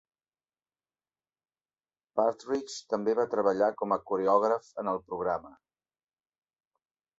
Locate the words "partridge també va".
2.21-3.27